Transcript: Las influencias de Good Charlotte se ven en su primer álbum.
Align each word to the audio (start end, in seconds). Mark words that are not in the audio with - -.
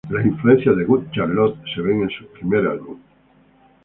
Las 0.09 0.25
influencias 0.25 0.75
de 0.77 0.83
Good 0.83 1.11
Charlotte 1.11 1.59
se 1.75 1.79
ven 1.83 2.01
en 2.01 2.09
su 2.09 2.25
primer 2.29 2.65
álbum. 2.65 2.97